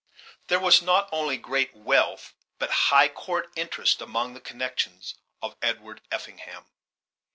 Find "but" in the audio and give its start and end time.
2.57-2.71